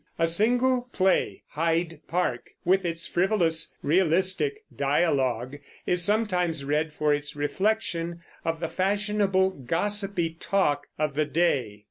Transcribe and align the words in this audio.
A 0.17 0.25
single 0.25 0.89
play, 0.91 1.43
Hyde 1.49 2.01
Park, 2.07 2.49
with 2.65 2.85
its 2.85 3.05
frivolous, 3.05 3.75
realistic 3.83 4.63
dialogue, 4.75 5.57
is 5.85 6.03
sometimes 6.03 6.65
read 6.65 6.91
for 6.91 7.13
its 7.13 7.35
reflection 7.35 8.21
of 8.43 8.61
the 8.61 8.67
fashionable 8.67 9.51
gossipy 9.51 10.31
talk 10.31 10.87
of 10.97 11.13
the 11.13 11.25
day. 11.25 11.79